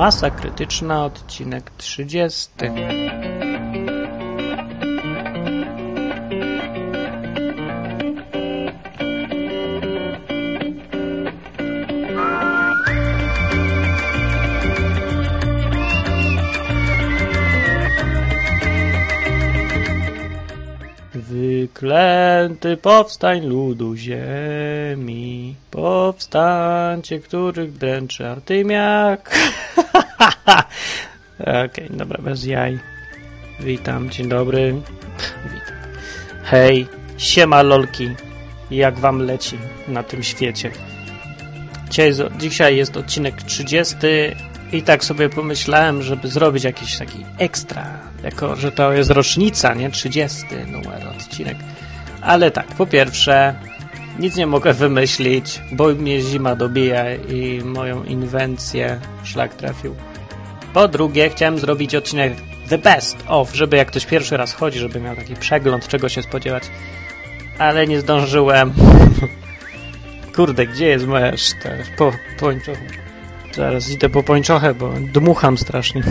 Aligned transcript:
Masa 0.00 0.30
Krytyczna, 0.30 1.04
odcinek 1.04 1.70
30. 1.78 2.50
Wyklęty 21.80 22.76
powstań 22.76 23.46
ludu 23.46 23.96
ziemi, 23.96 25.54
powstańcie, 25.70 27.20
których 27.20 27.72
dręczy 27.72 28.26
Artymiak. 28.28 29.30
Okej, 31.40 31.66
okay, 31.66 31.88
dobra, 31.90 32.22
bez 32.22 32.44
jaj. 32.44 32.78
Witam, 33.60 34.10
dzień 34.10 34.28
dobry. 34.28 34.74
Witam. 35.44 35.76
Hej, 36.44 36.86
siema 37.18 37.62
lolki. 37.62 38.10
Jak 38.70 38.98
wam 38.98 39.18
leci 39.18 39.58
na 39.88 40.02
tym 40.02 40.22
świecie? 40.22 40.70
Dzisiaj 42.38 42.76
jest 42.76 42.96
odcinek 42.96 43.42
30 43.42 43.96
i 44.72 44.82
tak 44.82 45.04
sobie 45.04 45.28
pomyślałem, 45.28 46.02
żeby 46.02 46.28
zrobić 46.28 46.64
jakiś 46.64 46.98
taki 46.98 47.24
ekstra, 47.38 47.98
jako 48.22 48.56
że 48.56 48.72
to 48.72 48.92
jest 48.92 49.10
rocznica, 49.10 49.74
nie? 49.74 49.90
30 49.90 50.44
numer 50.66 51.08
odcinek. 51.08 51.56
Ale 52.20 52.50
tak, 52.50 52.66
po 52.66 52.86
pierwsze, 52.86 53.54
nic 54.18 54.36
nie 54.36 54.46
mogę 54.46 54.72
wymyślić, 54.72 55.60
bo 55.72 55.88
mnie 55.88 56.20
zima 56.20 56.56
dobija 56.56 57.14
i 57.14 57.60
moją 57.64 58.04
inwencję 58.04 59.00
szlak 59.24 59.54
trafił. 59.54 59.94
Po 60.72 60.88
drugie, 60.88 61.30
chciałem 61.30 61.58
zrobić 61.58 61.94
odcinek 61.94 62.32
The 62.68 62.78
Best 62.78 63.24
of, 63.28 63.54
żeby 63.54 63.76
jak 63.76 63.88
ktoś 63.88 64.06
pierwszy 64.06 64.36
raz 64.36 64.52
chodzi, 64.52 64.78
żeby 64.78 65.00
miał 65.00 65.16
taki 65.16 65.36
przegląd, 65.36 65.88
czego 65.88 66.08
się 66.08 66.22
spodziewać. 66.22 66.62
Ale 67.58 67.86
nie 67.86 68.00
zdążyłem. 68.00 68.72
Kurde, 70.36 70.66
gdzie 70.66 70.86
jest 70.86 71.06
moja 71.06 71.36
szta? 71.36 71.70
Po, 71.98 72.12
Zaraz 73.52 73.90
idę 73.90 74.08
po 74.08 74.22
pończochę, 74.22 74.74
bo 74.74 74.92
dmucham 75.12 75.58
strasznie. 75.58 76.02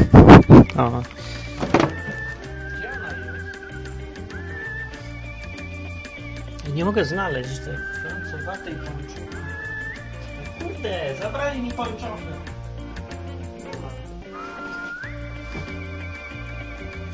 O. 0.78 1.02
Nie 6.74 6.86
mogę 6.86 7.06
znaleźć 7.06 7.50
tej 7.50 7.76
francowatej 8.02 8.74
pończochy. 8.74 9.38
Kurde, 10.60 11.16
zabrali 11.22 11.62
mi 11.62 11.72
pończochę. 11.72 12.32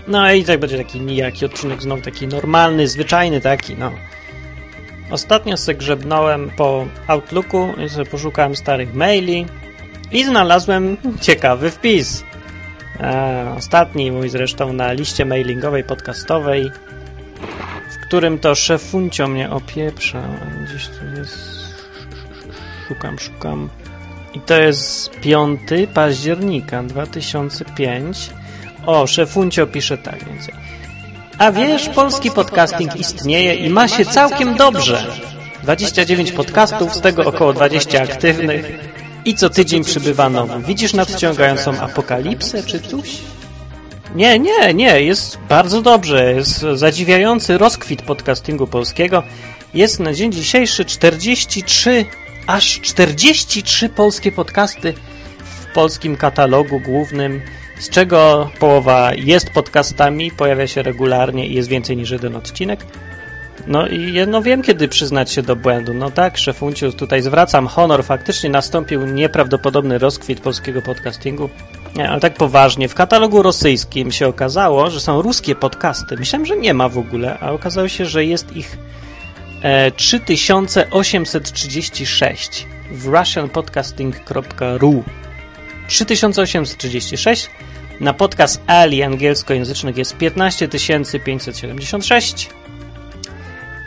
No 0.08 0.32
i 0.32 0.44
tak 0.44 0.60
będzie 0.60 0.78
taki 0.78 1.02
nijaki 1.02 1.46
odcinek, 1.46 1.82
znowu 1.82 2.02
taki 2.02 2.28
normalny, 2.28 2.88
zwyczajny 2.88 3.42
taki, 3.42 3.76
no. 3.76 3.92
Ostatnio 5.12 5.58
sobie 5.58 5.78
grzebnąłem 5.78 6.52
po 6.58 6.86
Outlooku 7.08 7.74
i 7.86 7.90
sobie 7.90 8.06
poszukałem 8.06 8.56
starych 8.56 8.94
maili 8.94 9.46
i 10.12 10.26
znalazłem 10.26 10.98
ciekawy 11.22 11.72
wpis. 11.72 12.24
E, 13.00 13.54
ostatni 13.58 14.12
mój 14.12 14.30
zresztą 14.30 14.74
na 14.74 14.92
liście 14.92 15.26
mailingowej, 15.26 15.84
podcastowej, 15.84 16.72
w 17.92 18.08
którym 18.08 18.40
to 18.40 18.56
szefuncio 18.56 19.28
mnie 19.28 19.50
opieprza. 19.50 20.24
Gdzieś 20.66 20.88
tu 20.88 21.20
jest. 21.20 21.66
Szukam, 22.88 23.20
szukam. 23.20 23.70
I 24.34 24.40
to 24.40 24.62
jest 24.62 25.10
5 25.20 25.60
października 25.94 26.84
2005. 26.84 28.30
O, 28.86 29.08
szefuncio 29.08 29.68
pisze 29.68 29.98
tak 29.98 30.24
więcej. 30.24 30.54
A 31.38 31.52
wiesz, 31.52 31.90
polski 31.90 32.32
podcasting 32.32 32.96
istnieje 32.96 33.56
i 33.56 33.70
ma 33.70 33.88
się 33.88 34.06
całkiem 34.06 34.56
dobrze. 34.56 35.06
29 35.64 36.32
podcastów, 36.32 36.94
z 36.94 37.02
tego 37.02 37.24
około 37.26 37.54
20 37.54 38.02
aktywnych. 38.02 38.95
I 39.26 39.36
co 39.36 39.50
tydzień 39.50 39.84
przybywa 39.84 40.30
nowy. 40.30 40.64
Widzisz 40.68 40.94
nadciągającą 40.94 41.80
apokalipsę 41.80 42.64
czy 42.64 42.80
coś? 42.80 43.18
Nie, 44.16 44.40
nie, 44.40 44.74
nie. 44.74 45.02
Jest 45.02 45.38
bardzo 45.50 45.82
dobrze. 45.82 46.34
Jest 46.34 46.66
zadziwiający 46.74 47.58
rozkwit 47.58 48.02
podcastingu 48.02 48.68
polskiego. 48.68 49.24
Jest 49.74 50.00
na 50.00 50.14
dzień 50.14 50.32
dzisiejszy 50.32 50.86
43, 50.86 52.06
aż 52.48 52.82
43 52.82 53.90
polskie 53.90 54.32
podcasty 54.32 54.94
w 55.40 55.74
polskim 55.74 56.16
katalogu 56.16 56.80
głównym, 56.80 57.42
z 57.80 57.90
czego 57.90 58.50
połowa 58.60 59.14
jest 59.14 59.50
podcastami, 59.50 60.32
pojawia 60.32 60.68
się 60.68 60.84
regularnie 60.84 61.48
i 61.48 61.54
jest 61.54 61.70
więcej 61.70 61.98
niż 61.98 62.12
jeden 62.12 62.36
odcinek. 62.36 62.86
No 63.68 63.88
i 63.88 64.14
no 64.28 64.42
wiem, 64.42 64.62
kiedy 64.62 64.88
przyznać 64.88 65.32
się 65.32 65.42
do 65.42 65.56
błędu. 65.56 65.94
No 65.94 66.12
tak, 66.12 66.38
szefunciu, 66.38 66.92
tutaj 66.92 67.22
zwracam 67.22 67.68
honor. 67.68 68.04
Faktycznie 68.04 68.50
nastąpił 68.50 69.06
nieprawdopodobny 69.06 69.98
rozkwit 69.98 70.40
polskiego 70.40 70.82
podcastingu. 70.82 71.50
Nie, 71.96 72.10
ale 72.10 72.20
tak 72.20 72.34
poważnie. 72.34 72.88
W 72.88 72.96
katalogu 72.96 73.42
rosyjskim 73.42 74.12
się 74.12 74.28
okazało, 74.28 74.90
że 74.90 75.00
są 75.00 75.22
ruskie 75.22 75.56
podcasty. 75.56 76.18
Myślałem, 76.18 76.46
że 76.46 76.58
nie 76.58 76.74
ma 76.74 76.90
w 76.90 76.98
ogóle, 76.98 77.40
a 77.40 77.52
okazało 77.52 77.88
się, 77.88 78.06
że 78.06 78.26
jest 78.26 78.56
ich 78.56 78.78
e, 79.62 79.92
3836 79.92 82.68
w 82.92 83.06
russianpodcasting.ru 83.06 85.04
3836 85.88 87.50
na 88.00 88.14
podcast 88.14 88.62
Ali 88.68 89.04
angielskojęzycznych 89.04 89.98
jest 89.98 90.18
15576 90.18 92.50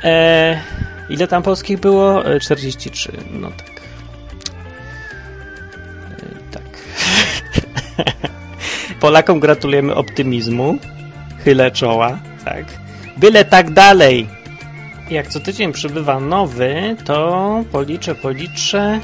E, 0.05 0.61
ile 1.09 1.27
tam 1.27 1.43
polskich 1.43 1.81
było? 1.81 2.25
43. 2.41 3.13
E, 3.13 3.15
no 3.41 3.49
tak. 3.51 3.81
E, 6.11 6.53
tak. 6.53 6.65
Polakom 9.01 9.41
gratulujemy 9.41 9.95
optymizmu. 9.95 10.79
Chylę 11.45 11.71
czoła. 11.71 12.19
Tak. 12.45 12.65
Byle 13.17 13.45
tak 13.45 13.71
dalej. 13.71 14.29
Jak 15.11 15.29
co 15.29 15.41
tydzień 15.41 15.73
przybywa 15.73 16.21
nowy, 16.21 16.97
to 17.05 17.65
policzę, 17.73 18.15
policzę. 18.15 19.01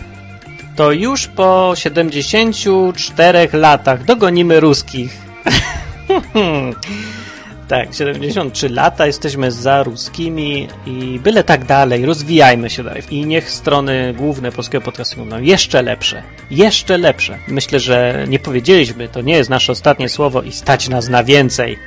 To 0.76 0.92
już 0.92 1.26
po 1.26 1.72
74 1.74 3.48
latach 3.52 4.04
dogonimy 4.04 4.60
ruskich. 4.60 5.16
Tak, 7.68 7.94
73 7.94 8.68
lata, 8.68 9.06
jesteśmy 9.06 9.50
za 9.50 9.82
ruskimi 9.82 10.68
i 10.86 11.20
byle 11.22 11.44
tak 11.44 11.64
dalej, 11.64 12.06
rozwijajmy 12.06 12.70
się 12.70 12.84
dalej. 12.84 13.02
I 13.10 13.26
niech 13.26 13.50
strony 13.50 14.14
główne 14.16 14.52
polskiego 14.52 14.84
podcastu 14.84 15.16
będą 15.16 15.40
jeszcze 15.40 15.82
lepsze, 15.82 16.22
jeszcze 16.50 16.98
lepsze. 16.98 17.38
Myślę, 17.48 17.80
że 17.80 18.24
nie 18.28 18.38
powiedzieliśmy, 18.38 19.08
to 19.08 19.20
nie 19.20 19.36
jest 19.36 19.50
nasze 19.50 19.72
ostatnie 19.72 20.08
słowo 20.08 20.42
i 20.42 20.52
stać 20.52 20.88
nas 20.88 21.08
na 21.08 21.24
więcej. 21.24 21.78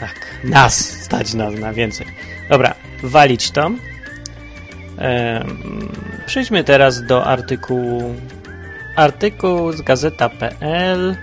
Tak, 0.00 0.14
nas 0.44 0.90
stać 1.02 1.34
nas 1.34 1.54
na 1.54 1.72
więcej. 1.72 2.06
Dobra, 2.50 2.74
walić 3.02 3.50
to. 3.50 3.70
Przejdźmy 6.26 6.64
teraz 6.64 7.06
do 7.06 7.24
artykułu 7.24 8.14
artykuł 8.96 9.72
z 9.72 9.82
gazeta.pl 9.82 11.16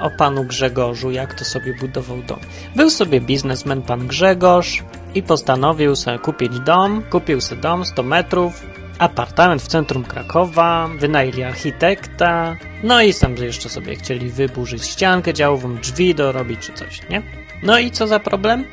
o 0.00 0.10
panu 0.10 0.44
Grzegorzu, 0.44 1.10
jak 1.10 1.34
to 1.34 1.44
sobie 1.44 1.74
budował 1.74 2.22
dom. 2.22 2.40
Był 2.76 2.90
sobie 2.90 3.20
biznesmen 3.20 3.82
pan 3.82 4.06
Grzegorz 4.06 4.82
i 5.14 5.22
postanowił 5.22 5.96
sobie 5.96 6.18
kupić 6.18 6.60
dom. 6.60 7.02
Kupił 7.10 7.40
sobie 7.40 7.60
dom 7.60 7.84
100 7.84 8.02
metrów, 8.02 8.66
apartament 8.98 9.62
w 9.62 9.68
centrum 9.68 10.04
Krakowa, 10.04 10.88
wynajęli 10.98 11.42
architekta, 11.42 12.56
no 12.82 13.02
i 13.02 13.14
tam 13.14 13.36
jeszcze 13.36 13.68
sobie 13.68 13.96
chcieli 13.96 14.30
wyburzyć 14.30 14.84
ściankę 14.84 15.34
działową, 15.34 15.76
drzwi 15.76 16.14
dorobić 16.14 16.60
czy 16.60 16.72
coś, 16.72 17.08
nie? 17.10 17.22
No 17.62 17.78
i 17.78 17.90
co 17.90 18.06
za 18.06 18.20
problem? 18.20 18.64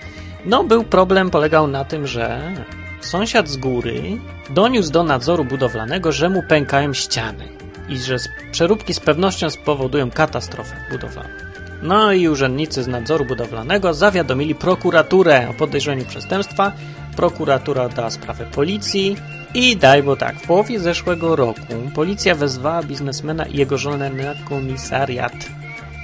No 0.45 0.63
był 0.63 0.83
problem, 0.83 1.29
polegał 1.29 1.67
na 1.67 1.85
tym, 1.85 2.07
że 2.07 2.53
sąsiad 3.01 3.47
z 3.47 3.57
góry 3.57 4.03
doniósł 4.49 4.91
do 4.91 5.03
nadzoru 5.03 5.45
budowlanego, 5.45 6.11
że 6.11 6.29
mu 6.29 6.43
pękają 6.43 6.93
ściany 6.93 7.62
i 7.89 7.97
że 7.97 8.15
przeróbki 8.51 8.93
z 8.93 8.99
pewnością 8.99 9.49
spowodują 9.49 10.11
katastrofę 10.11 10.75
budowlaną. 10.91 11.29
No 11.81 12.13
i 12.13 12.27
urzędnicy 12.27 12.83
z 12.83 12.87
nadzoru 12.87 13.25
budowlanego 13.25 13.93
zawiadomili 13.93 14.55
prokuraturę 14.55 15.49
o 15.49 15.53
podejrzeniu 15.53 16.05
przestępstwa. 16.05 16.71
Prokuratura 17.15 17.83
oddała 17.83 18.09
sprawę 18.09 18.45
policji 18.45 19.17
i 19.53 19.77
daj, 19.77 20.03
bo 20.03 20.15
tak, 20.15 20.35
w 20.35 20.47
połowie 20.47 20.79
zeszłego 20.79 21.35
roku 21.35 21.61
policja 21.95 22.35
wezwała 22.35 22.83
biznesmena 22.83 23.45
i 23.45 23.57
jego 23.57 23.77
żonę 23.77 24.09
na 24.09 24.35
komisariat. 24.49 25.33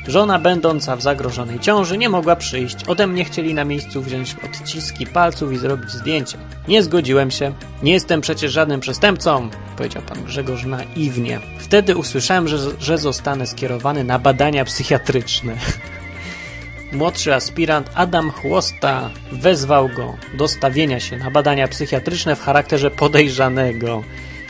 Żona, 0.08 0.40
będąca 0.40 0.96
w 0.96 1.02
zagrożonej 1.02 1.60
ciąży, 1.60 1.98
nie 1.98 2.10
mogła 2.10 2.36
przyjść. 2.36 2.76
Ode 2.88 3.08
mnie 3.08 3.26
chcieli 3.26 3.54
na 3.54 3.66
miejscu 3.66 4.02
wziąć 4.02 4.36
odciski 4.46 5.08
palców 5.08 5.54
i 5.54 5.58
zrobić 5.58 5.92
zdjęcie. 5.92 6.38
Nie 6.68 6.84
zgodziłem 6.84 7.32
się. 7.32 7.54
Nie 7.84 7.92
jestem 7.92 8.22
przecież 8.22 8.52
żadnym 8.52 8.80
przestępcą, 8.80 9.50
powiedział 9.78 10.02
pan 10.02 10.24
Grzegorz 10.24 10.66
naiwnie. 10.66 11.40
Wtedy 11.60 11.96
usłyszałem, 11.96 12.48
że, 12.48 12.58
że 12.80 12.98
zostanę 12.98 13.48
skierowany 13.48 14.04
na 14.04 14.20
badania 14.20 14.66
psychiatryczne. 14.66 15.56
Młodszy 16.92 17.34
aspirant 17.34 17.90
Adam 17.96 18.32
Chłosta 18.32 19.10
wezwał 19.32 19.90
go 19.90 20.16
do 20.38 20.48
stawienia 20.48 21.00
się 21.00 21.18
na 21.18 21.32
badania 21.32 21.68
psychiatryczne 21.68 22.36
w 22.36 22.42
charakterze 22.42 22.92
podejrzanego. 22.92 24.04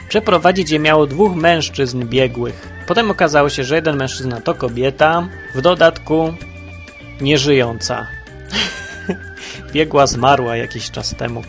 Przeprowadzić 0.09 0.71
je 0.71 0.79
miało 0.79 1.07
dwóch 1.07 1.35
mężczyzn 1.35 2.05
biegłych. 2.05 2.69
Potem 2.87 3.11
okazało 3.11 3.49
się, 3.49 3.63
że 3.63 3.75
jeden 3.75 3.97
mężczyzna 3.97 4.41
to 4.41 4.53
kobieta, 4.55 5.27
w 5.55 5.61
dodatku 5.61 6.33
nieżyjąca. 7.21 8.07
Biegła 9.73 10.07
zmarła 10.07 10.55
jakiś 10.55 10.91
czas 10.91 11.15
temu 11.15 11.43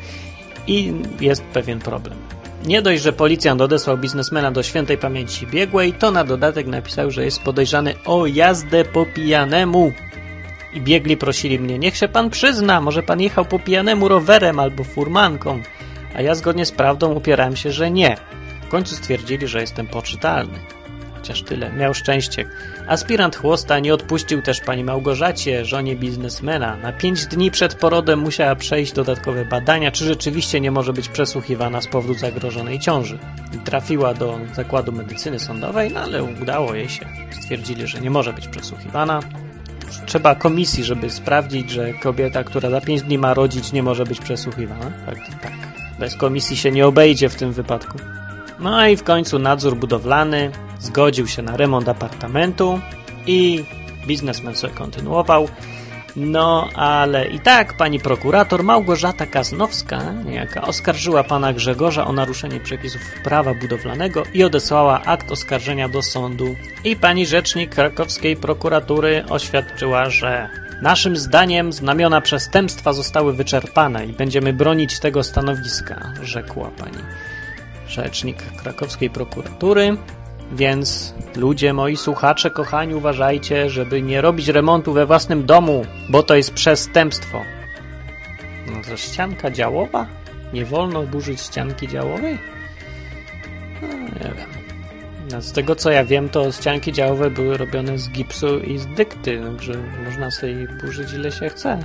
i 0.67 0.93
jest 1.21 1.43
pewien 1.43 1.79
problem. 1.79 2.19
Nie 2.65 2.83
dość, 2.83 3.03
że 3.03 3.13
policjant 3.13 3.61
odesłał 3.61 3.99
biznesmena 3.99 4.51
do 4.51 4.63
świętej 4.63 4.99
pamięci 4.99 5.47
biegłej, 5.47 5.93
to 5.93 6.11
na 6.11 6.25
dodatek 6.25 6.67
napisał, 6.67 7.11
że 7.11 7.25
jest 7.25 7.43
podejrzany 7.43 7.95
o 8.05 8.27
jazdę 8.27 8.85
po 8.85 9.07
pijanemu. 9.07 9.93
I 10.75 10.81
biegli 10.81 11.17
prosili 11.17 11.59
mnie, 11.59 11.79
niech 11.79 11.97
się 11.97 12.09
pan 12.09 12.31
przyzna, 12.31 12.81
może 12.81 13.03
pan 13.03 13.21
jechał 13.21 13.45
po 13.45 13.59
pijanemu 13.59 14.09
rowerem 14.09 14.59
albo 14.59 14.85
furmanką. 14.85 15.63
A 16.15 16.23
ja 16.23 16.35
zgodnie 16.35 16.67
z 16.67 16.73
prawdą 16.73 17.13
upierałem 17.13 17.57
się, 17.57 17.73
że 17.73 17.91
nie. 17.91 18.17
Końcu 18.71 18.95
stwierdzili, 18.95 19.49
że 19.49 19.61
jestem 19.61 19.87
poczytalny. 19.87 20.59
Chociaż 21.15 21.43
tyle, 21.43 21.73
miał 21.73 21.95
szczęście. 21.95 22.45
Aspirant 22.89 23.37
chłosta 23.37 23.79
nie 23.79 23.95
odpuścił 23.95 24.43
też 24.43 24.61
pani 24.61 24.85
Małgorzacie, 24.85 25.65
żonie 25.65 25.97
biznesmena. 25.97 26.77
Na 26.77 26.93
pięć 26.93 27.27
dni 27.27 27.51
przed 27.51 27.75
porodem 27.75 28.19
musiała 28.19 28.57
przejść 28.57 28.93
dodatkowe 28.93 29.45
badania, 29.45 29.91
czy 29.91 30.05
rzeczywiście 30.05 30.61
nie 30.61 30.71
może 30.71 30.93
być 30.93 31.09
przesłuchiwana 31.09 31.81
z 31.81 31.87
powodu 31.87 32.15
zagrożonej 32.15 32.79
ciąży. 32.79 33.19
Trafiła 33.65 34.15
do 34.15 34.39
zakładu 34.55 34.93
medycyny 34.93 35.39
sądowej, 35.39 35.91
no 35.95 36.01
ale 36.01 36.25
udało 36.25 36.75
jej 36.75 36.89
się. 36.89 37.07
Stwierdzili, 37.41 37.87
że 37.87 38.01
nie 38.01 38.11
może 38.11 38.33
być 38.33 38.49
przesłuchiwana. 38.49 39.21
Trzeba 40.07 40.35
komisji, 40.35 40.85
żeby 40.85 41.11
sprawdzić, 41.11 41.71
że 41.71 41.93
kobieta, 41.93 42.45
która 42.45 42.71
za 42.71 42.81
pięć 42.81 43.03
dni 43.03 43.19
ma 43.19 43.35
rodzić, 43.35 43.73
nie 43.73 43.83
może 43.83 44.05
być 44.05 44.21
przesłuchiwana. 44.21 44.93
Tak, 45.07 45.19
tak. 45.43 45.53
Bez 45.99 46.17
komisji 46.17 46.57
się 46.57 46.71
nie 46.71 46.87
obejdzie 46.87 47.29
w 47.29 47.35
tym 47.35 47.53
wypadku. 47.53 47.99
No 48.61 48.87
i 48.87 48.97
w 48.97 49.03
końcu 49.03 49.39
nadzór 49.39 49.77
budowlany 49.77 50.51
zgodził 50.81 51.27
się 51.27 51.43
na 51.43 51.57
remont 51.57 51.89
apartamentu 51.89 52.81
i 53.27 53.65
biznesmen 54.07 54.57
sobie 54.57 54.75
kontynuował. 54.75 55.49
No, 56.17 56.69
ale 56.75 57.29
i 57.29 57.41
tak 57.41 57.77
pani 57.77 58.01
prokurator 58.01 58.65
Małgorzata 58.65 59.27
Kaznowska, 59.27 60.13
niejaka, 60.13 60.63
oskarżyła 60.63 61.25
pana 61.25 61.53
Grzegorza 61.53 62.07
o 62.07 62.13
naruszenie 62.13 62.61
przepisów 62.61 63.01
prawa 63.25 63.55
budowlanego 63.55 64.23
i 64.35 64.45
odesłała 64.45 65.03
akt 65.03 65.33
oskarżenia 65.33 65.89
do 65.89 66.03
sądu. 66.03 66.57
I 66.85 66.97
pani 66.97 67.27
rzecznik 67.27 67.75
krakowskiej 67.75 68.37
prokuratury 68.37 69.25
oświadczyła, 69.31 70.11
że 70.11 70.49
naszym 70.83 71.17
zdaniem 71.17 71.73
znamiona 71.73 72.21
przestępstwa 72.21 72.93
zostały 72.93 73.33
wyczerpane 73.33 74.07
i 74.07 74.13
będziemy 74.13 74.53
bronić 74.53 75.01
tego 75.01 75.23
stanowiska, 75.23 76.13
rzekła 76.23 76.71
pani 76.79 76.99
rzecznik 77.91 78.37
krakowskiej 78.63 79.11
prokuratury. 79.11 79.97
Więc 80.53 81.15
ludzie 81.37 81.73
moi 81.73 81.97
słuchacze, 81.97 82.51
kochani, 82.51 82.95
uważajcie, 82.95 83.71
żeby 83.71 84.03
nie 84.03 84.21
robić 84.21 84.49
remontu 84.49 84.93
we 84.93 85.07
własnym 85.07 85.47
domu, 85.47 85.85
bo 86.09 86.23
to 86.23 86.37
jest 86.37 86.55
przestępstwo. 86.55 87.43
No 88.67 88.73
to 88.89 88.97
ścianka 88.97 89.51
działowa? 89.51 90.07
Nie 90.53 90.65
wolno 90.65 91.03
burzyć 91.03 91.41
ścianki 91.41 91.89
działowej? 91.89 92.39
No, 93.83 93.89
nie 93.89 94.35
wiem. 94.35 94.47
No, 95.33 95.43
z 95.43 95.53
tego 95.53 95.77
co 95.77 95.91
ja 95.91 96.05
wiem, 96.05 96.29
to 96.29 96.53
ścianki 96.53 96.93
działowe 96.93 97.31
były 97.31 97.57
robione 97.57 97.99
z 97.99 98.11
gipsu 98.11 98.59
i 98.59 98.79
z 98.79 98.87
dykty, 98.87 99.41
także 99.41 99.73
można 100.05 100.31
sobie 100.31 100.69
burzyć 100.83 101.13
ile 101.13 101.33
się 101.33 101.49
chce. 101.49 101.79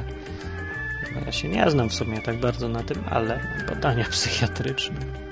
Ja 1.26 1.32
się 1.32 1.48
nie 1.48 1.72
znam 1.72 1.90
w 1.90 1.94
sumie 1.94 2.22
tak 2.22 2.36
bardzo 2.36 2.70
na 2.70 2.84
tym, 2.84 3.04
ale 3.10 3.40
badania 3.70 4.06
psychiatryczne. 4.12 5.25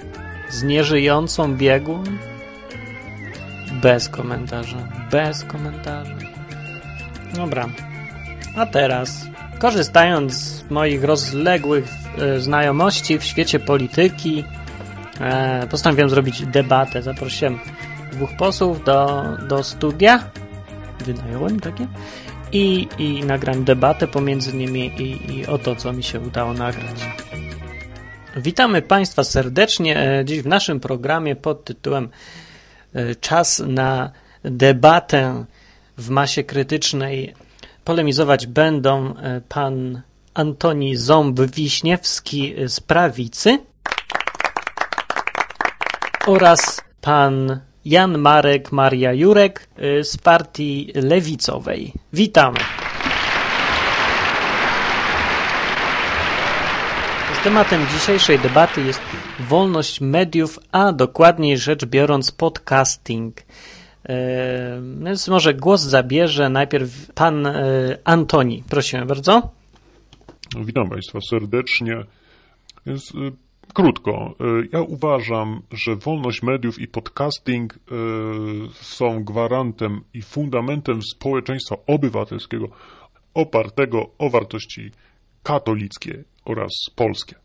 Z 0.53 0.63
nieżyjącą 0.63 1.55
biegłą 1.55 2.03
bez 3.81 4.09
komentarza. 4.09 4.77
Bez 5.11 5.43
komentarza. 5.43 6.15
Dobra. 7.35 7.69
A 8.55 8.65
teraz, 8.65 9.25
korzystając 9.59 10.33
z 10.33 10.69
moich 10.69 11.03
rozległych 11.03 11.85
e, 12.17 12.39
znajomości 12.39 13.19
w 13.19 13.23
świecie 13.23 13.59
polityki, 13.59 14.43
e, 15.19 15.67
postanowiłem 15.67 16.09
zrobić 16.09 16.45
debatę. 16.45 17.01
Zaprosiłem 17.01 17.59
dwóch 18.11 18.37
posłów 18.37 18.83
do, 18.83 19.23
do 19.49 19.63
studia. 19.63 20.23
Wynająłem 21.05 21.59
takie. 21.59 21.87
I, 22.51 22.87
I 22.97 23.23
nagram 23.25 23.63
debatę 23.63 24.07
pomiędzy 24.07 24.53
nimi 24.53 25.01
i, 25.01 25.39
i 25.39 25.45
o 25.47 25.57
to, 25.57 25.75
co 25.75 25.93
mi 25.93 26.03
się 26.03 26.19
udało 26.19 26.53
nagrać. 26.53 27.22
Witamy 28.35 28.81
Państwa 28.81 29.23
serdecznie 29.23 29.97
e, 29.97 30.25
dziś 30.25 30.41
w 30.41 30.47
naszym 30.47 30.79
programie 30.79 31.35
pod 31.35 31.63
tytułem 31.63 32.09
E, 32.93 33.15
czas 33.15 33.63
na 33.67 34.11
debatę 34.43 35.45
w 35.97 36.09
masie 36.09 36.43
krytycznej. 36.43 37.33
Polemizować 37.83 38.47
będą 38.47 39.15
e, 39.15 39.41
pan 39.49 40.01
Antoni 40.33 40.97
Ząb-Wiśniewski 40.97 42.53
z 42.67 42.79
prawicy 42.79 43.59
oraz 46.27 46.81
pan 47.01 47.59
Jan 47.85 48.17
Marek 48.17 48.71
Maria 48.71 49.13
Jurek 49.13 49.67
z 50.03 50.17
partii 50.17 50.91
lewicowej. 50.95 51.93
Witam. 52.13 52.53
Tematem 57.43 57.87
dzisiejszej 57.87 58.39
debaty 58.39 58.81
jest 58.81 59.01
wolność 59.39 60.01
mediów, 60.01 60.59
a 60.71 60.91
dokładniej 60.91 61.57
rzecz 61.57 61.85
biorąc 61.85 62.31
podcasting. 62.31 63.41
E, 64.09 64.81
więc 65.03 65.27
może 65.27 65.53
głos 65.53 65.81
zabierze 65.81 66.49
najpierw 66.49 67.13
pan 67.13 67.45
e, 67.45 67.53
Antoni. 68.03 68.63
Prosimy 68.69 69.05
bardzo. 69.05 69.49
Witam 70.65 70.89
Państwa 70.89 71.19
serdecznie. 71.29 72.03
Więc 72.85 73.13
e, 73.15 73.17
krótko. 73.73 74.35
Ja 74.73 74.81
uważam, 74.81 75.61
że 75.71 75.95
wolność 75.95 76.43
mediów 76.43 76.79
i 76.79 76.87
podcasting 76.87 77.79
są 78.73 79.23
gwarantem 79.23 80.01
i 80.13 80.21
fundamentem 80.21 81.01
społeczeństwa 81.01 81.75
obywatelskiego 81.87 82.67
opartego 83.33 84.09
o 84.17 84.29
wartości 84.29 84.91
katolickie 85.43 86.23
oraz 86.45 86.71
polskie. 86.95 87.35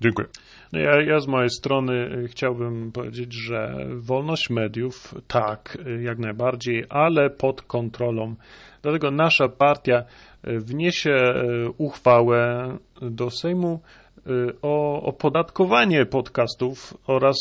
Dziękuję. 0.00 0.28
No 0.72 0.78
ja, 0.78 1.02
ja, 1.02 1.20
z 1.20 1.26
mojej 1.26 1.50
strony 1.50 1.92
y, 2.24 2.28
chciałbym 2.28 2.92
powiedzieć, 2.92 3.32
że 3.32 3.86
wolność 3.96 4.50
mediów 4.50 5.14
tak, 5.28 5.78
y, 5.86 6.02
jak 6.02 6.18
najbardziej, 6.18 6.84
ale 6.88 7.30
pod 7.30 7.62
kontrolą. 7.62 8.34
Dlatego 8.82 9.10
nasza 9.10 9.48
partia 9.48 10.04
y, 10.48 10.60
wniesie 10.60 11.16
uchwałę 11.78 12.68
do 13.02 13.30
Sejmu 13.30 13.80
o 14.62 15.02
opodatkowanie 15.02 16.06
podcastów 16.06 16.94
oraz 17.06 17.36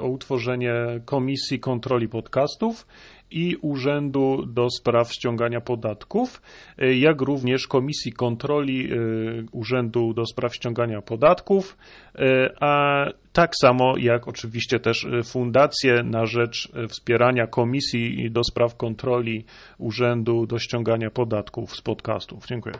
o 0.00 0.06
utworzenie 0.06 0.74
Komisji 1.04 1.60
Kontroli 1.60 2.08
Podcastów 2.08 2.86
i 3.30 3.56
Urzędu 3.56 4.46
do 4.46 4.70
Spraw 4.70 5.12
Ściągania 5.12 5.60
Podatków, 5.60 6.42
y, 6.82 6.96
jak 6.96 7.20
również 7.20 7.66
Komisji 7.66 8.12
Kontroli 8.12 8.92
y, 8.92 9.46
Urzędu 9.52 10.14
do 10.14 10.26
Spraw 10.26 10.54
Ściągania 10.54 11.02
Podatków, 11.02 11.76
y, 12.14 12.20
a 12.60 13.06
tak 13.36 13.56
samo 13.60 13.94
jak 13.98 14.28
oczywiście 14.28 14.80
też 14.80 15.06
fundacje 15.24 16.02
na 16.02 16.26
rzecz 16.26 16.72
wspierania 16.88 17.46
Komisji 17.46 18.30
do 18.30 18.44
Spraw 18.44 18.76
Kontroli 18.76 19.44
Urzędu 19.78 20.46
do 20.46 20.58
Ściągania 20.58 21.10
Podatków 21.10 21.76
z 21.76 21.80
podcastów. 21.80 22.46
Dziękuję. 22.46 22.74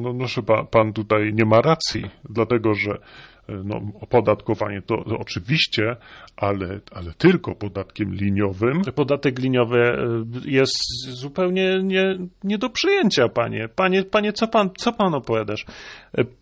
No, 0.00 0.12
no 0.12 0.26
chyba 0.34 0.64
pan 0.64 0.92
tutaj 0.92 1.32
nie 1.34 1.44
ma 1.44 1.60
racji, 1.60 2.04
dlatego 2.30 2.74
że 2.74 2.98
no, 3.48 3.80
opodatkowanie 4.00 4.82
to, 4.82 5.04
to, 5.04 5.18
oczywiście, 5.18 5.96
ale, 6.36 6.80
ale 6.92 7.12
tylko 7.18 7.54
podatkiem 7.54 8.14
liniowym. 8.14 8.82
Podatek 8.94 9.38
liniowy 9.38 9.96
jest 10.44 10.76
zupełnie 11.08 11.80
nie, 11.82 12.18
nie 12.44 12.58
do 12.58 12.70
przyjęcia, 12.70 13.28
panie. 13.28 13.68
Panie, 13.76 14.02
panie 14.02 14.32
co, 14.32 14.48
pan, 14.48 14.70
co 14.78 14.92
pan 14.92 15.14
opowiadasz? 15.14 15.66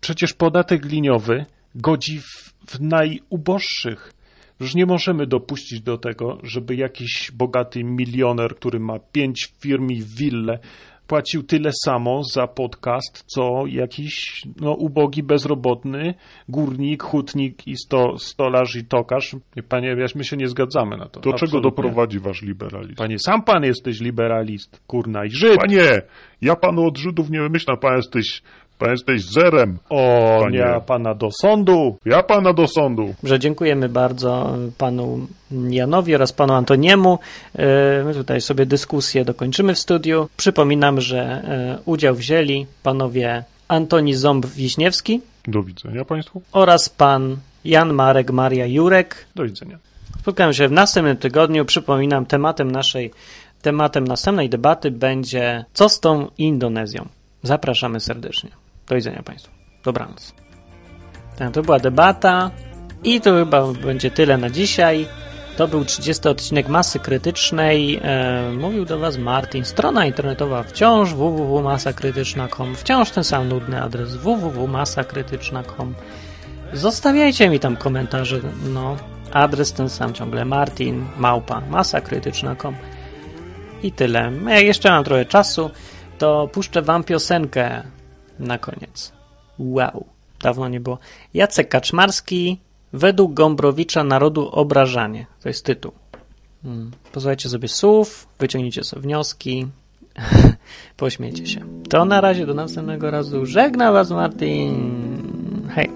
Przecież 0.01 0.33
podatek 0.33 0.85
liniowy 0.85 1.45
godzi 1.75 2.19
w, 2.19 2.53
w 2.67 2.81
najuboższych 2.81 4.11
że 4.59 4.71
nie 4.75 4.85
możemy 4.85 5.27
dopuścić 5.27 5.81
do 5.81 5.97
tego, 5.97 6.37
żeby 6.43 6.75
jakiś 6.75 7.31
bogaty 7.31 7.83
milioner, 7.83 8.55
który 8.55 8.79
ma 8.79 8.99
pięć 8.99 9.53
firm 9.59 9.89
i 9.89 10.03
wille, 10.03 10.59
płacił 11.07 11.43
tyle 11.43 11.69
samo 11.85 12.23
za 12.33 12.47
podcast, 12.47 13.23
co 13.27 13.63
jakiś 13.67 14.41
no, 14.61 14.73
ubogi, 14.73 15.23
bezrobotny 15.23 16.13
górnik, 16.49 17.03
hutnik 17.03 17.67
i 17.67 17.77
sto, 17.77 18.17
stolarz 18.17 18.75
i 18.75 18.85
tokarz. 18.85 19.35
Panie, 19.69 19.95
my 20.15 20.23
się 20.23 20.37
nie 20.37 20.47
zgadzamy 20.47 20.97
na 20.97 21.05
to. 21.05 21.19
Do 21.19 21.29
Absolutnie. 21.29 21.47
czego 21.47 21.61
doprowadzi 21.61 22.19
wasz 22.19 22.41
liberalizm? 22.41 22.95
Panie, 22.95 23.19
sam 23.19 23.43
pan 23.43 23.63
jesteś 23.63 23.99
liberalist, 24.01 24.81
kurna, 24.87 25.25
i 25.25 25.29
Żyd. 25.29 25.57
Panie, 25.57 26.01
ja 26.41 26.55
panu 26.55 26.87
od 26.87 26.97
Żydów 26.97 27.29
nie 27.29 27.41
wymyślam, 27.41 27.77
pan 27.77 27.95
jesteś, 27.95 28.41
pan 28.79 28.89
jesteś 28.91 29.25
zerem. 29.25 29.77
O, 29.89 30.37
Panie. 30.43 30.57
ja 30.57 30.79
pana 30.79 31.13
do 31.15 31.29
sądu. 31.31 31.97
Ja 32.05 32.23
pana 32.23 32.53
do 32.53 32.67
sądu. 32.67 33.13
Że 33.23 33.39
dziękujemy 33.39 33.89
bardzo 33.89 34.57
panu 34.77 35.27
Janowi 35.69 36.15
oraz 36.15 36.33
panu 36.33 36.53
Antoniemu. 36.53 37.19
E, 37.55 38.03
My 38.03 38.13
tutaj 38.13 38.41
sobie 38.41 38.65
dyskusję 38.65 39.25
dokończymy 39.25 39.73
w 39.75 39.79
studiu. 39.79 40.29
Przypominam, 40.37 41.01
że 41.01 41.19
e, 41.19 41.79
udział 41.85 42.15
wzięli 42.15 42.65
panowie 42.83 43.43
Antoni 43.67 44.13
Ząb-Wiśniewski 44.15 45.19
Do 45.47 45.63
widzenia 45.63 46.05
państwu. 46.05 46.41
oraz 46.51 46.89
pan 46.89 47.37
Jan 47.65 47.93
Marek 47.93 48.31
Maria 48.31 48.65
Jurek. 48.65 49.25
Do 49.35 49.43
widzenia. 49.43 49.77
Spotkamy 50.19 50.53
się 50.53 50.67
w 50.67 50.71
następnym 50.71 51.17
tygodniu. 51.17 51.65
Przypominam, 51.65 52.25
tematem 52.25 52.71
naszej, 52.71 53.11
tematem 53.61 54.07
następnej 54.07 54.49
debaty 54.49 54.91
będzie 54.91 55.65
co 55.73 55.89
z 55.89 55.99
tą 55.99 56.27
Indonezją. 56.37 57.05
Zapraszamy 57.43 57.99
serdecznie. 57.99 58.49
Do 58.87 58.95
widzenia 58.95 59.23
Państwu. 59.23 59.51
Dobranoc. 59.83 60.33
Tak, 61.37 61.53
to 61.53 61.61
była 61.61 61.79
debata 61.79 62.51
i 63.03 63.21
to 63.21 63.35
chyba 63.35 63.73
będzie 63.73 64.11
tyle 64.11 64.37
na 64.37 64.49
dzisiaj. 64.49 65.07
To 65.57 65.67
był 65.67 65.85
30 65.85 66.27
odcinek 66.27 66.67
Masy 66.67 66.99
Krytycznej. 66.99 67.99
E, 68.03 68.51
mówił 68.57 68.85
do 68.85 68.99
Was 68.99 69.17
Martin. 69.17 69.65
Strona 69.65 70.05
internetowa 70.05 70.63
wciąż 70.63 71.13
www.masakrytyczna.com. 71.13 72.75
Wciąż 72.75 73.11
ten 73.11 73.23
sam 73.23 73.47
nudny 73.47 73.81
adres 73.81 74.15
www.masakrytyczna.com. 74.15 75.95
Zostawiajcie 76.73 77.49
mi 77.49 77.59
tam 77.59 77.77
komentarze. 77.77 78.39
No, 78.73 78.97
adres 79.31 79.73
ten 79.73 79.89
sam 79.89 80.13
ciągle. 80.13 80.45
Martin, 80.45 81.05
małpa, 81.17 81.61
masakrytyczna.com. 81.69 82.75
I 83.83 83.91
tyle. 83.91 84.31
Jak 84.47 84.63
jeszcze 84.63 84.89
mam 84.89 85.03
trochę 85.03 85.25
czasu, 85.25 85.71
to 86.17 86.49
puszczę 86.53 86.81
Wam 86.81 87.03
piosenkę 87.03 87.83
na 88.39 88.57
koniec. 88.57 89.11
Wow, 89.59 90.05
dawno 90.41 90.69
nie 90.69 90.79
było. 90.79 90.99
Jacek 91.33 91.69
Kaczmarski, 91.69 92.59
według 92.93 93.33
Gombrowicza 93.33 94.03
narodu 94.03 94.49
obrażanie. 94.49 95.25
To 95.41 95.49
jest 95.49 95.65
tytuł. 95.65 95.91
Hmm. 96.63 96.91
Posłuchajcie 97.11 97.49
sobie 97.49 97.67
słów, 97.67 98.27
wyciągnijcie 98.39 98.83
sobie 98.83 99.01
wnioski, 99.01 99.67
pośmiejcie 100.97 101.47
się. 101.47 101.61
To 101.89 102.05
na 102.05 102.21
razie, 102.21 102.45
do 102.45 102.53
następnego 102.53 103.11
razu. 103.11 103.45
Żegna 103.45 103.91
Was 103.91 104.11
Martin. 104.11 105.69
Hej. 105.75 105.89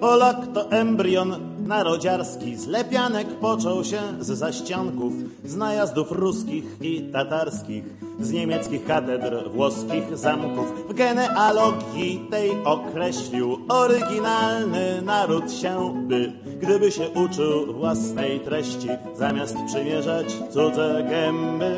Polak 0.00 0.52
to 0.54 0.70
embrion 0.70 1.49
narodziarski, 1.70 2.56
z 2.56 2.66
lepianek 2.66 3.28
począł 3.28 3.84
się 3.84 4.00
z 4.20 4.26
zaścianków, 4.26 5.12
z 5.44 5.56
najazdów 5.56 6.12
ruskich 6.12 6.64
i 6.80 7.02
tatarskich, 7.12 7.84
z 8.20 8.32
niemieckich 8.32 8.84
katedr, 8.84 9.50
włoskich 9.50 10.18
zamków. 10.18 10.88
W 10.88 10.94
genealogii 10.94 12.26
tej 12.30 12.50
określił 12.64 13.58
oryginalny 13.68 15.02
naród 15.02 15.52
się, 15.52 15.94
by 16.08 16.32
gdyby 16.60 16.92
się 16.92 17.08
uczył 17.08 17.72
własnej 17.72 18.40
treści, 18.40 18.88
zamiast 19.16 19.56
przymierzać 19.66 20.26
cudze 20.50 21.04
gęby. 21.10 21.76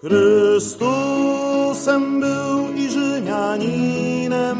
Chrystusem 0.00 1.20
był 2.20 2.72
i 2.76 2.90
Rzymianinem, 2.90 4.58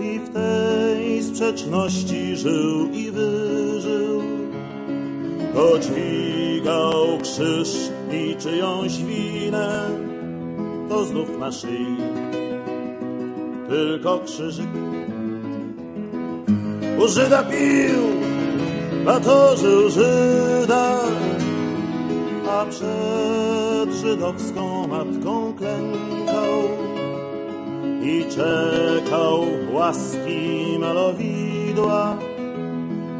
i 0.00 0.18
w 0.18 0.32
tej 0.32 0.87
sprzeczności 1.38 2.36
żył 2.36 2.90
i 2.92 3.10
wyżył. 3.10 4.22
To 5.54 5.78
dźwigał 5.78 7.18
krzyż 7.22 7.68
i 8.12 8.36
czyjąś 8.36 8.98
winę, 8.98 9.90
to 10.88 11.04
znów 11.04 11.38
na 11.38 11.52
szyi 11.52 11.96
tylko 13.68 14.18
krzyżyk. 14.18 14.66
U 16.98 17.08
Żyda 17.08 17.42
pił, 17.42 18.02
batorzył 19.04 19.90
Żyda, 19.90 21.00
a 22.50 22.66
przed 22.66 23.94
żydowską 23.94 24.86
matką 24.86 25.54
klękał 25.58 26.68
i 28.08 28.24
czekał 28.24 29.46
łaski 29.72 30.78
malowidła. 30.80 32.18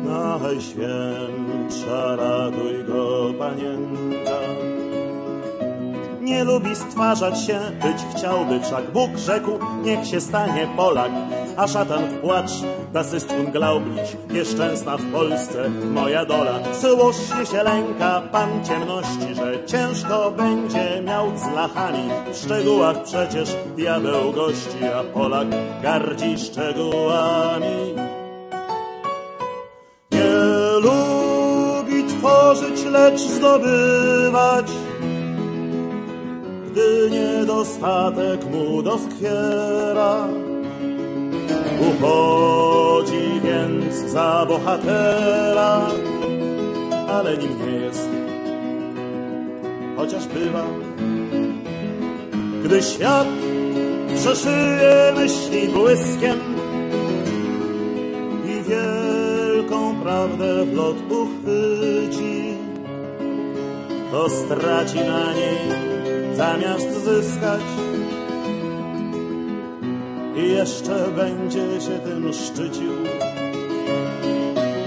Najświętsza 0.04 2.16
ratuj 2.16 2.85
go, 2.85 3.35
panienka. 3.38 4.77
Nie 6.28 6.44
lubi 6.44 6.76
stwarzać 6.76 7.47
się, 7.47 7.61
być 7.82 7.97
chciałby 8.16 8.61
wszak 8.61 8.90
Bóg 8.92 9.16
rzekł, 9.16 9.50
niech 9.82 10.06
się 10.06 10.20
stanie 10.20 10.68
Polak, 10.76 11.12
a 11.56 11.66
szatan 11.66 12.04
w 12.04 12.20
płacz, 12.20 12.50
das 12.92 13.14
ist 13.14 13.32
unglaublich, 13.32 14.16
nieszczęsna 14.30 14.97
w 14.97 15.12
Polsce 15.12 15.68
moja 15.68 16.25
dola. 16.25 16.52
Złośnie 16.80 17.47
się 17.47 17.62
lęka 17.62 18.23
pan 18.32 18.64
ciemności, 18.64 19.35
że 19.35 19.66
ciężko 19.66 20.30
będzie 20.30 21.02
miał 21.04 21.38
z 21.38 21.54
lachami, 21.56 22.08
w 22.32 22.37
szczegółach 22.37 23.02
przecież 23.02 23.56
diabeł 23.76 24.32
gości, 24.32 24.85
a 25.00 25.04
Polak 25.14 25.49
gardzi 25.82 26.38
szczegółami. 26.38 27.94
Nie 30.12 30.32
lubi 30.82 32.04
tworzyć, 32.04 32.85
lecz 32.85 33.20
zdobywać, 33.20 34.66
gdy 36.70 37.10
niedostatek 37.10 38.44
mu 38.52 38.82
doskwiera. 38.82 40.28
Uchodzi 41.88 43.40
więc 43.44 43.94
za 44.12 44.46
bohatera, 44.48 45.87
ale 47.08 47.37
nim 47.37 47.66
nie 47.66 47.72
jest, 47.72 48.08
chociaż 49.96 50.26
bywa. 50.26 50.64
Gdy 52.64 52.82
świat 52.82 53.28
przeszyje 54.14 55.12
myśli 55.16 55.68
błyskiem 55.68 56.38
i 58.44 58.62
wielką 58.70 60.00
prawdę 60.02 60.64
w 60.64 60.75
lot 60.75 60.96
uchwyci, 61.10 62.54
to 64.12 64.28
straci 64.30 64.98
na 64.98 65.32
niej 65.34 65.88
zamiast 66.38 67.04
zyskać 67.04 67.61
i 70.37 70.52
jeszcze 70.52 71.09
będzie 71.16 71.80
się 71.80 71.99
tym 71.99 72.33
szczycił. 72.33 72.92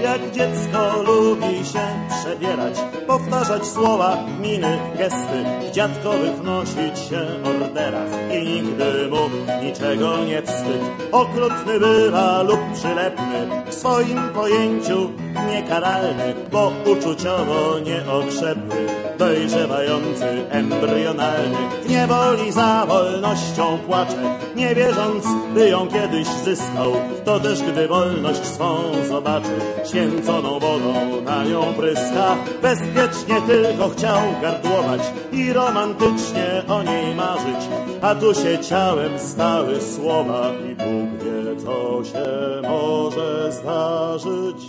Jak 0.02 0.30
dziecko 0.30 1.02
lubi 1.02 1.66
się 1.66 1.86
przebierać, 2.08 2.74
powtarzać 3.06 3.66
słowa, 3.66 4.16
miny, 4.40 4.78
gesty, 4.98 5.68
w 5.68 5.70
dziadkowych 5.70 6.42
nosić 6.42 6.98
się 7.08 7.20
orderach 7.44 8.10
i 8.34 8.46
nigdy 8.46 9.08
mu 9.10 9.30
niczego 9.64 10.24
nie 10.24 10.42
wstyd. 10.42 10.82
Okrutny 11.12 11.80
bywa 11.80 12.42
lub 12.42 12.60
przylepny, 12.82 13.62
w 13.70 13.74
swoim 13.74 14.18
pojęciu 14.34 15.10
niekaralny, 15.50 16.34
bo 16.52 16.72
uczuciowo 16.92 17.78
nieokrzepły, 17.78 18.76
dojrzewający, 19.18 20.44
embrionalny. 20.50 21.58
W 21.84 21.88
niewoli 21.90 22.52
za 22.52 22.86
wolnością 22.86 23.78
płacze, 23.86 24.38
nie 24.56 24.74
wierząc, 24.74 25.24
by 25.54 25.68
ją 25.68 25.88
kiedyś 25.88 26.28
zyskał. 26.28 26.92
To 27.24 27.40
też 27.40 27.62
gdy 27.62 27.88
wolność 27.88 28.44
swą 28.44 28.74
zobaczy, 29.08 29.56
święconą 29.88 30.50
wodą 30.58 31.20
na 31.24 31.44
nią 31.44 31.74
pryska. 31.74 32.36
Bezpiecznie 32.62 33.40
tylko 33.46 33.88
chciał 33.88 34.20
gardłować 34.42 35.00
i 35.32 35.52
romantycznie 35.52 36.62
o 36.68 36.82
niej 36.82 37.14
marzyć, 37.14 37.68
a 38.02 38.14
tu 38.14 38.34
się 38.34 38.58
ciałem 38.58 39.18
stały 39.18 39.80
słowa 39.80 40.50
i 40.70 40.74
Bóg 40.74 41.22
wie, 41.22 41.41
co 41.64 42.04
się 42.04 42.26
może 42.62 43.52
zdarzyć. 43.52 44.66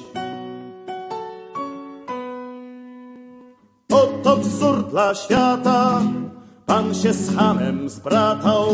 Oto 3.91 4.37
wzór 4.37 4.83
dla 4.89 5.15
świata, 5.15 6.01
pan 6.65 6.93
się 6.93 7.13
z 7.13 7.35
Hamem 7.35 7.89
zbratał, 7.89 8.67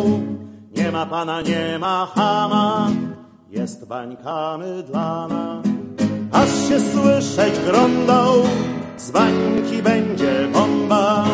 nie 0.78 0.92
ma 0.92 1.06
pana, 1.06 1.42
nie 1.42 1.80
ma 1.80 2.06
chama, 2.16 2.90
jest 3.50 3.88
bańka 3.88 4.58
mydlana. 4.58 5.62
Aż 6.32 6.50
się 6.70 6.80
słyszeć 6.80 7.60
grądą, 7.66 8.44
z 8.98 9.12
bańki 9.12 9.84
będzie 9.84 10.48
bomba, 10.54 11.26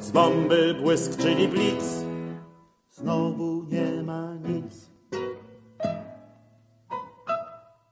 z 0.00 0.10
bomby 0.10 0.74
błysk, 0.82 1.16
czyli 1.22 1.48
blic, 1.48 1.84
znowu 2.90 3.64
nie. 3.68 3.85